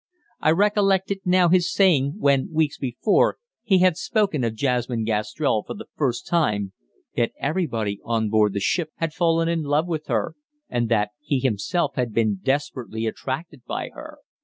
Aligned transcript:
I 0.39 0.49
recollected 0.49 1.19
now 1.25 1.49
his 1.49 1.71
saying, 1.71 2.15
when, 2.17 2.51
weeks 2.51 2.79
before, 2.79 3.37
he 3.61 3.81
had 3.81 3.97
spoken 3.97 4.43
of 4.43 4.55
Jasmine 4.55 5.03
Gastrell 5.05 5.61
for 5.61 5.75
the 5.75 5.85
first 5.95 6.25
time, 6.25 6.73
that 7.15 7.33
everybody 7.39 7.99
on 8.03 8.27
board 8.31 8.53
the 8.53 8.59
ship 8.59 8.89
had 8.95 9.13
fallen 9.13 9.47
in 9.47 9.61
love 9.61 9.85
with 9.87 10.07
her, 10.07 10.33
and 10.67 10.89
that 10.89 11.11
he 11.19 11.37
himself 11.39 11.93
had 11.97 12.13
been 12.15 12.37
desperately 12.41 13.05
attracted 13.05 13.63
by 13.67 13.89
her. 13.93 14.17